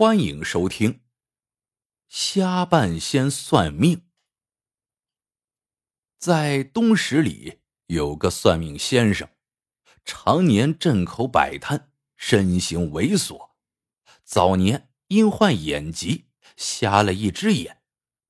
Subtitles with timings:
[0.00, 1.00] 欢迎收听。
[2.06, 4.06] 瞎半仙算命，
[6.20, 9.28] 在东十里有个算命先生，
[10.04, 13.50] 常年镇口摆摊，身形猥琐。
[14.22, 16.26] 早年因患眼疾，
[16.56, 17.82] 瞎了一只眼，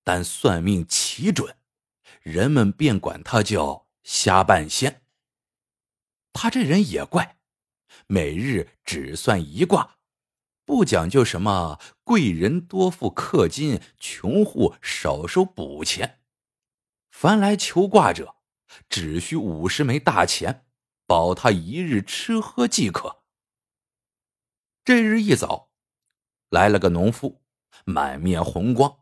[0.03, 1.55] 但算命奇准，
[2.23, 5.03] 人们便管他叫瞎半仙。
[6.32, 7.37] 他这人也怪，
[8.07, 9.98] 每日只算一卦。
[10.69, 16.21] 不讲究什么贵人多付氪金，穷户少收补钱。
[17.11, 18.35] 凡来求卦者，
[18.91, 20.67] 只需五十枚大钱，
[21.07, 23.22] 保他一日吃喝即可。
[24.85, 25.71] 这日一早，
[26.50, 27.41] 来了个农夫，
[27.86, 28.99] 满面红光，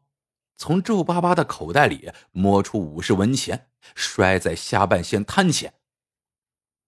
[0.56, 5.74] 从皱巴巴的口袋里摸出五十文钱，摔在瞎半仙摊前。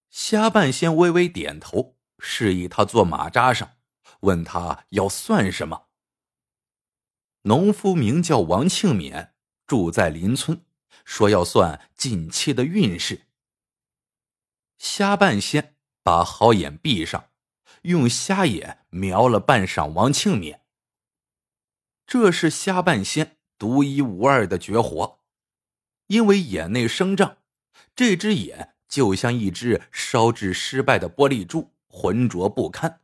[0.09, 3.73] 瞎半仙微微点头，示意他坐马扎上。
[4.21, 5.87] 问他要算什么？
[7.43, 9.31] 农夫名叫王庆勉，
[9.67, 10.65] 住在邻村，
[11.05, 13.27] 说要算近期的运势。
[14.77, 17.31] 瞎半仙把好眼闭上，
[17.83, 20.61] 用瞎眼瞄了半晌王庆勉。
[22.07, 25.21] 这是瞎半仙独一无二的绝活，
[26.07, 27.39] 因为眼内生障，
[27.95, 33.03] 这只眼就像一只烧制失败的玻璃珠，浑浊不堪。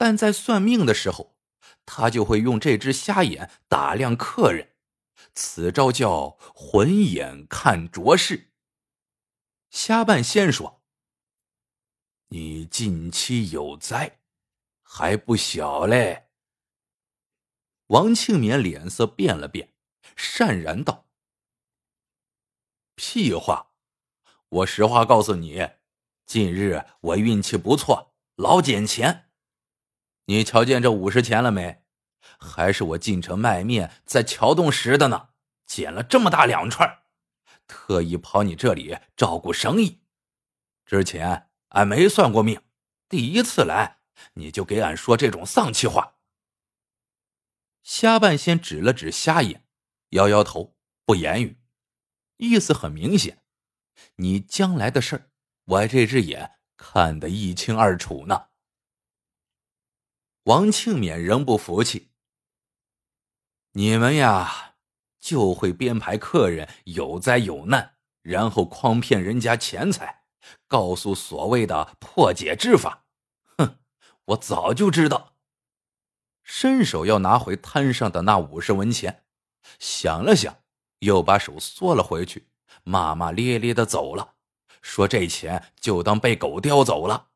[0.00, 1.36] 但在算命的时候，
[1.84, 4.70] 他就会用这只瞎眼打量客人，
[5.34, 8.50] 此招叫混眼看浊事。
[9.68, 10.80] 瞎半仙说
[12.28, 14.20] ：“你近期有灾，
[14.80, 16.30] 还不小嘞。”
[17.88, 19.74] 王庆勉脸色变了变，
[20.16, 21.10] 讪然道
[22.96, 23.72] ：“屁话！
[24.48, 25.68] 我实话告诉你，
[26.24, 29.26] 近日我运气不错，老捡钱。”
[30.30, 31.82] 你瞧见这五十钱了没？
[32.38, 35.30] 还是我进城卖面在桥洞拾的呢，
[35.66, 37.00] 捡了这么大两串，
[37.66, 40.04] 特意跑你这里照顾生意。
[40.86, 42.62] 之前俺没算过命，
[43.08, 43.98] 第一次来
[44.34, 46.18] 你就给俺说这种丧气话。
[47.82, 49.66] 瞎半仙指了指瞎眼，
[50.10, 51.58] 摇摇头，不言语，
[52.36, 53.42] 意思很明显：
[54.14, 55.30] 你将来的事儿，
[55.64, 58.49] 我这只眼看得一清二楚呢。
[60.44, 62.10] 王庆勉仍不服气
[63.72, 64.74] ：“你们呀，
[65.20, 70.24] 就会编排客人有灾有难，然后诓骗人家钱财，
[70.66, 73.04] 告诉所谓的破解之法。
[73.58, 73.78] 哼，
[74.24, 75.36] 我早就知道。”
[76.42, 79.24] 伸手要拿回摊上的那五十文钱，
[79.78, 80.62] 想了想，
[81.00, 82.48] 又把手缩了回去，
[82.82, 84.34] 骂骂咧咧的走了，
[84.80, 87.28] 说：“这钱就当被狗叼走了。”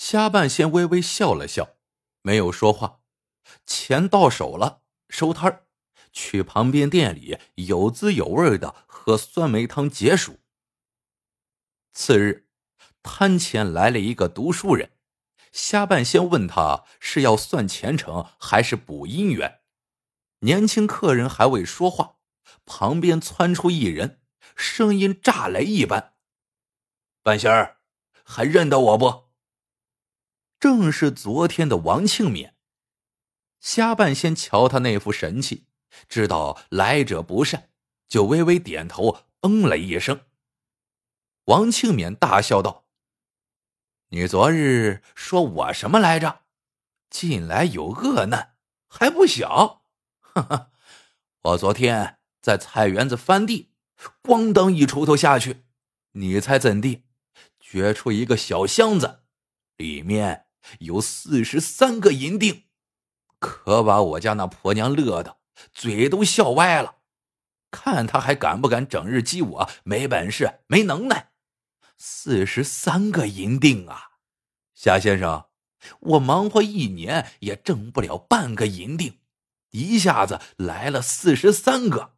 [0.00, 1.76] 虾半仙微微笑了笑，
[2.22, 3.02] 没有说话。
[3.66, 4.80] 钱到手了，
[5.10, 5.66] 收摊儿，
[6.10, 10.40] 去旁边店里有滋有味的喝酸梅汤解暑。
[11.92, 12.48] 次日，
[13.02, 14.92] 摊前来了一个读书人，
[15.52, 19.60] 虾半仙问他是要算前程还是补姻缘。
[20.38, 22.16] 年轻客人还未说话，
[22.64, 24.22] 旁边窜出一人，
[24.56, 26.14] 声音炸雷一般
[27.22, 27.80] ：“半仙儿，
[28.24, 29.28] 还认得我不？”
[30.60, 32.52] 正是昨天的王庆勉。
[33.60, 35.66] 瞎半仙瞧他那副神气，
[36.06, 37.70] 知道来者不善，
[38.06, 40.26] 就微微点头，嗯了一声。
[41.46, 42.84] 王庆勉大笑道
[44.10, 46.42] ：“你昨日说我什么来着？
[47.08, 48.56] 近来有恶难，
[48.86, 49.82] 还不小。
[50.20, 50.70] 哈哈，
[51.42, 53.72] 我昨天在菜园子翻地，
[54.22, 55.64] 咣当一锄头下去，
[56.12, 57.04] 你猜怎地？
[57.58, 59.22] 掘出一个小箱子，
[59.78, 60.46] 里面……”
[60.80, 62.64] 有四十三个银锭，
[63.38, 65.38] 可把我家那婆娘乐的
[65.72, 66.96] 嘴都笑歪了。
[67.70, 71.30] 看他还敢不敢整日激我没本事、没能耐？
[71.96, 74.12] 四十三个银锭啊，
[74.74, 75.46] 夏先生，
[76.00, 79.20] 我忙活一年也挣不了半个银锭，
[79.70, 82.14] 一下子来了四十三个，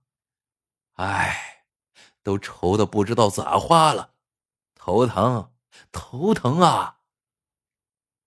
[0.95, 1.67] 哎，
[2.23, 4.15] 都愁的不知道咋花了，
[4.75, 5.53] 头疼，
[5.91, 7.01] 头疼啊！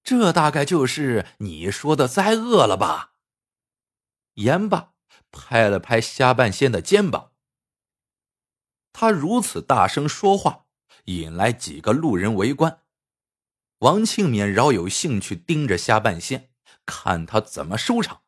[0.06, 3.16] 这大概就是你说的灾厄了吧？
[4.36, 4.94] 言罢，
[5.32, 7.32] 拍了拍虾半仙的肩膀。
[8.94, 10.68] 他如此大声说话，
[11.06, 12.84] 引来几个路人围观。
[13.80, 16.52] 王庆勉饶有兴趣盯着虾半仙，
[16.86, 18.22] 看他怎么收场。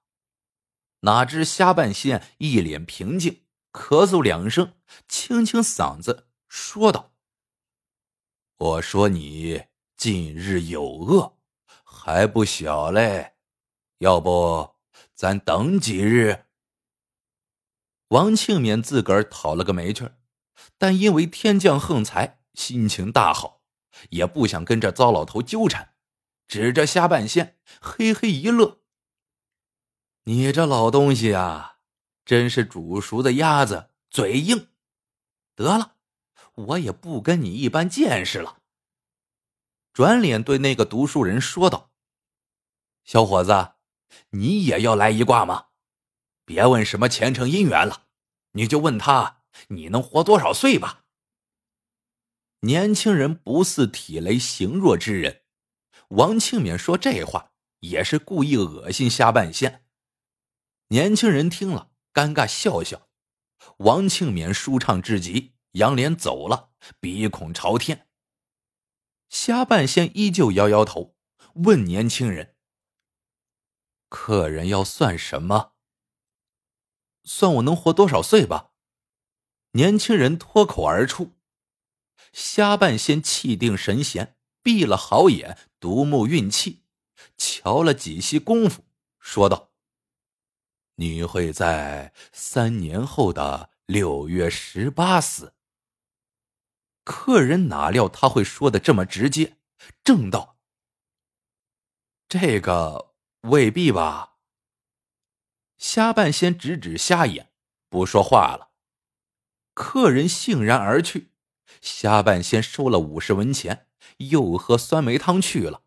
[1.01, 4.73] 哪知虾半仙一脸平静，咳嗽两声，
[5.07, 7.13] 清清嗓子说道
[8.57, 9.65] ：“我说你
[9.95, 11.36] 近日有恶。”
[12.07, 13.33] 还不小嘞，
[13.97, 14.75] 要不
[15.13, 16.45] 咱等几日？
[18.07, 20.09] 王庆勉自个儿讨了个没趣
[20.77, 23.61] 但因为天降横财，心情大好，
[24.11, 25.95] 也不想跟这糟老头纠缠，
[26.47, 28.79] 指着虾半仙嘿嘿一乐
[30.23, 31.79] ：“你这老东西啊，
[32.23, 34.69] 真是煮熟的鸭子嘴硬。
[35.55, 35.95] 得了，
[36.55, 38.59] 我也不跟你一般见识了。”
[39.91, 41.91] 转脸对那个读书人说道
[43.07, 43.75] ：“小伙子，
[44.31, 45.67] 你也要来一卦吗？
[46.43, 48.03] 别问什么前程姻缘了，
[48.51, 51.05] 你就问他你能活多少岁吧。”
[52.67, 55.43] 年轻人不似体雷形弱之人，
[56.09, 59.85] 王庆勉说这话也是故意恶心虾半仙。
[60.89, 63.07] 年轻人听了，尴尬笑笑。
[63.77, 68.09] 王庆勉舒畅至极，扬脸走了，鼻孔朝天。
[69.29, 71.15] 虾半仙依旧摇摇头，
[71.53, 72.55] 问年轻人
[74.09, 75.73] ：“客人要算什么？
[77.23, 78.71] 算我能活多少岁吧？”
[79.73, 81.37] 年轻人脱口而出。
[82.33, 86.83] 虾半仙气定神闲，闭了好眼，独目运气，
[87.37, 88.85] 瞧了几息功夫，
[89.19, 89.71] 说道
[90.95, 95.55] ：“你会在三年后的六月十八死。”
[97.03, 99.57] 客人哪料他会说的这么直接，
[100.03, 100.57] 正道
[102.27, 104.35] ：“这个未必吧。”
[105.77, 107.51] 虾半仙指指瞎眼，
[107.89, 108.71] 不说话了。
[109.73, 111.31] 客人悻然而去，
[111.81, 113.87] 虾半仙收了五十文钱，
[114.17, 115.83] 又喝酸梅汤去了。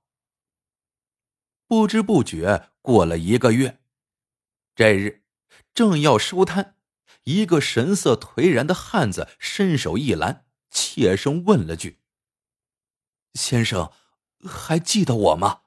[1.67, 3.81] 不知不觉过了一个月，
[4.75, 5.25] 这日
[5.75, 6.77] 正要收摊，
[7.25, 10.47] 一个神色颓然的汉子伸手一拦。
[10.71, 12.01] 怯声问了句
[13.35, 13.93] ：“先生，
[14.45, 15.63] 还记得我吗？”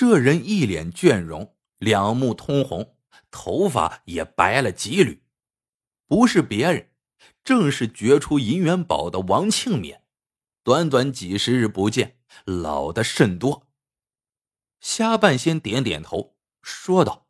[0.00, 2.96] 这人一脸倦容，两目通红，
[3.30, 5.26] 头发也白了几缕，
[6.06, 6.90] 不是别人，
[7.44, 10.00] 正是掘出银元宝的王庆勉。
[10.62, 13.68] 短短几十日不见，老的甚多。
[14.80, 17.28] 虾半仙点点头，说道：“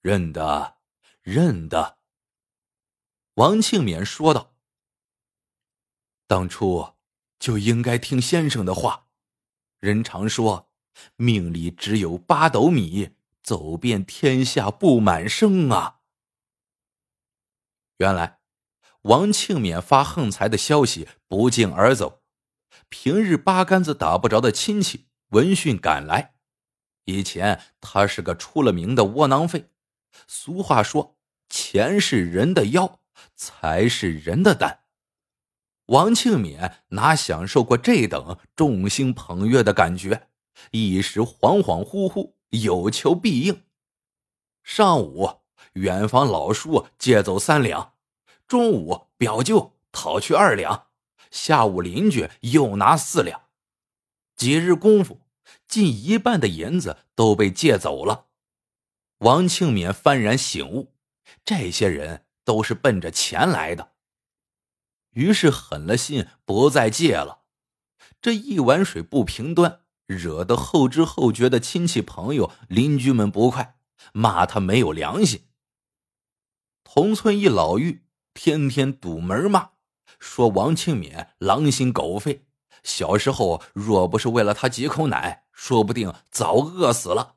[0.00, 0.78] 认得，
[1.20, 1.98] 认得。”
[3.36, 4.56] 王庆勉说道。
[6.26, 6.94] 当初
[7.38, 9.08] 就应该听先生的话。
[9.80, 10.67] 人常说，
[11.16, 13.10] 命里只有八斗米，
[13.42, 16.00] 走遍天下不满生啊。
[17.98, 18.38] 原来，
[19.02, 22.22] 王庆勉发横财的消息不胫而走，
[22.88, 26.34] 平日八竿子打不着的亲戚闻讯赶来。
[27.04, 29.70] 以前他是个出了名的窝囊废。
[30.26, 31.18] 俗话说
[31.48, 33.00] ：“钱是人的腰，
[33.34, 34.80] 财是人的胆。”
[35.86, 40.27] 王庆勉哪享受过这等众星捧月的感觉？
[40.70, 43.62] 一时恍恍惚惚，有求必应。
[44.62, 45.40] 上午，
[45.74, 47.94] 远房老叔借走三两；
[48.46, 50.88] 中午，表舅讨去二两；
[51.30, 53.42] 下午，邻居又拿四两。
[54.36, 55.20] 几日功夫，
[55.66, 58.26] 近一半的银子都被借走了。
[59.18, 60.94] 王庆敏幡然醒悟：
[61.44, 63.92] 这些人都是奔着钱来的。
[65.10, 67.40] 于是狠了心，不再借了。
[68.20, 73.76] 这一碗水不平端，惹得后知后觉的亲戚朋友、邻居们不快，
[74.12, 75.48] 骂他没有良心。
[76.82, 78.00] 同村一老妪
[78.32, 79.70] 天天堵门骂，
[80.18, 82.46] 说王庆敏狼心狗肺，
[82.82, 87.34] 小时候若不是为了他几口奶，说不定早饿死了。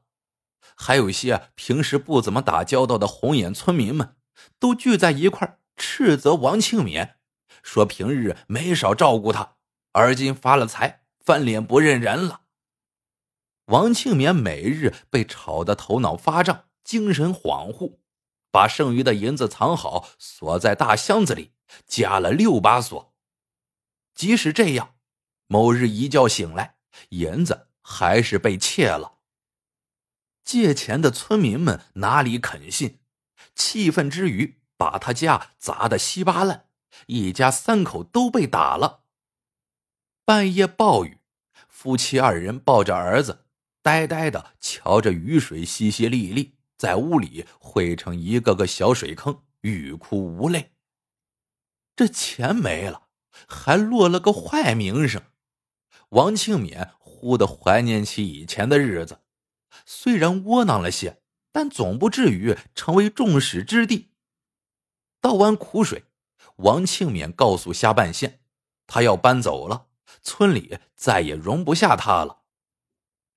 [0.76, 4.16] 还有些平时不怎么打交道的红眼村民们，
[4.58, 7.10] 都聚在一块斥责王庆敏。
[7.62, 9.56] 说平日没少照顾他，
[9.92, 12.41] 而今发了财，翻脸不认人了。
[13.72, 18.00] 王庆勉每日被吵得头脑发胀，精神恍惚，
[18.52, 21.54] 把剩余的银子藏好，锁在大箱子里，
[21.88, 23.14] 加了六把锁。
[24.14, 24.96] 即使这样，
[25.48, 26.76] 某日一觉醒来，
[27.10, 29.20] 银子还是被窃了。
[30.44, 33.00] 借钱的村民们哪里肯信？
[33.56, 36.68] 气愤之余，把他家砸得稀巴烂。
[37.08, 39.06] 一家三口都被打了。
[40.26, 41.20] 半夜暴雨，
[41.70, 43.46] 夫妻二人抱着儿子，
[43.82, 50.74] 呆呆的瞧着雨水淅淅沥沥，在屋里汇成一个个小水坑，欲哭无泪。
[51.96, 53.08] 这钱没了，
[53.48, 55.22] 还落了个坏名声。
[56.10, 59.22] 王庆勉忽的怀念起以前的日子，
[59.86, 61.22] 虽然窝囊了些，
[61.52, 64.10] 但总不至于成为众矢之的。
[65.20, 66.06] 倒完苦水。
[66.58, 68.42] 王庆勉告诉虾半仙，
[68.86, 69.88] 他要搬走了，
[70.22, 72.41] 村里再也容不下他了。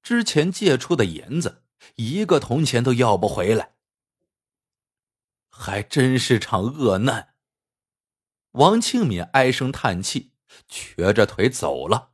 [0.05, 3.75] 之前借出的银子一个铜钱都要不回来，
[5.49, 7.35] 还真是场恶难。
[8.53, 10.33] 王庆敏唉声叹气，
[10.69, 12.13] 瘸着腿走了。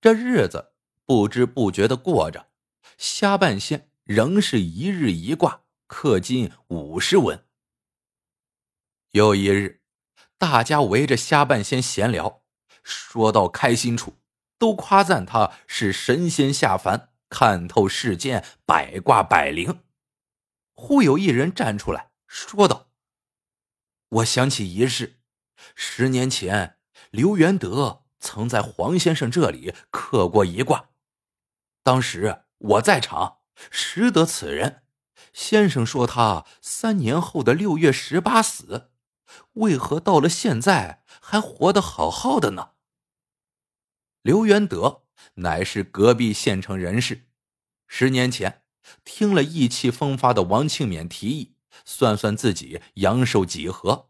[0.00, 2.52] 这日子不知不觉的过着，
[2.96, 7.44] 虾半仙仍是一日一卦，氪金五十文。
[9.10, 9.82] 有一日，
[10.38, 12.44] 大家围着虾半仙闲聊，
[12.84, 14.16] 说到开心处，
[14.64, 19.82] 都夸赞他是神仙下凡，看透世间百卦百灵。
[20.74, 22.88] 忽有一人站出来说道。
[24.08, 25.20] 我想起一事，
[25.74, 26.78] 十年前
[27.10, 30.88] 刘元德曾在黄先生这里刻过一卦，
[31.82, 33.40] 当时我在场，
[33.70, 34.84] 识得此人。
[35.34, 38.90] 先生说他三年后的六月十八死，
[39.52, 42.70] 为何到了现在还活得好好的呢？
[44.24, 45.02] 刘元德
[45.34, 47.26] 乃是隔壁县城人士，
[47.86, 48.62] 十年前
[49.04, 51.56] 听了意气风发的王庆勉提议。
[51.84, 54.08] 算算自己阳寿几何？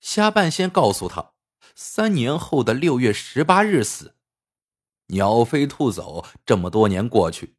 [0.00, 1.32] 虾半仙告诉他，
[1.74, 4.16] 三年后的六月十八日死。
[5.08, 7.56] 鸟飞兔走，这么多年过去，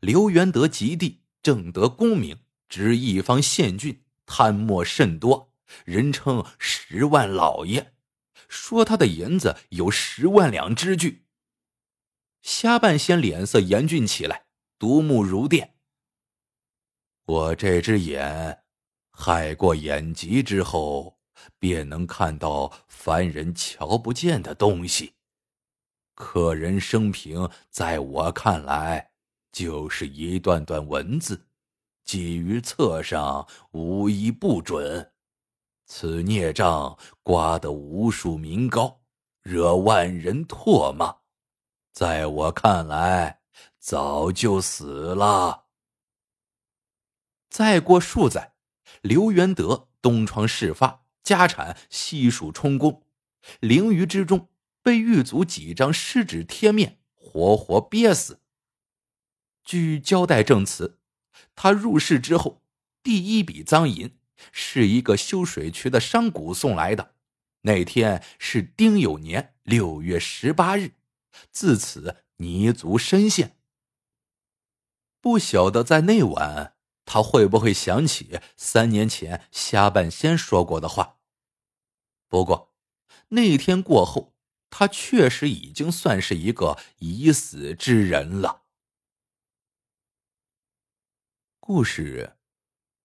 [0.00, 5.52] 刘元德及第，正得功名，执一方县郡，贪墨甚多，
[5.84, 7.93] 人称十万老爷。
[8.54, 11.26] 说他的银子有十万两之巨。
[12.40, 14.46] 虾半仙脸色严峻起来，
[14.78, 15.74] 独目如电。
[17.26, 18.62] 我这只眼。
[19.10, 21.18] 害过眼疾之后，
[21.58, 25.14] 便能看到凡人瞧不见的东西。
[26.14, 29.12] 客人生平，在我看来，
[29.50, 31.48] 就是一段段文字，
[32.04, 35.13] 记于册上，无一不准。
[35.86, 39.02] 此孽障刮得无数民膏，
[39.42, 41.16] 惹万人唾骂，
[41.92, 43.40] 在我看来，
[43.78, 45.66] 早就死了。
[47.50, 48.52] 再过数载。
[49.00, 53.02] 刘元德东窗事发，家产悉数充公，
[53.60, 54.48] 囹圄之中
[54.82, 58.40] 被狱卒几张湿纸贴面活活憋死。
[59.62, 61.00] 据交代证词，
[61.54, 62.62] 他入室之后，
[63.02, 64.18] 第一笔赃银
[64.52, 67.14] 是一个修水渠的商贾送来的，
[67.62, 70.92] 那天是丁酉年六月十八日，
[71.50, 73.56] 自此泥足深陷。
[75.20, 76.72] 不晓得在那晚。
[77.06, 81.18] 他会不会想起三年前瞎半仙说过的话？
[82.28, 82.72] 不过，
[83.28, 84.34] 那天过后，
[84.70, 88.62] 他确实已经算是一个已死之人了。
[91.60, 92.38] 故事